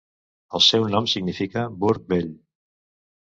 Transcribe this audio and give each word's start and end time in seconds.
El 0.59 0.63
seu 0.67 0.85
nom 0.95 1.09
significa 1.11 1.65
burg 1.83 2.07
vell. 2.13 2.31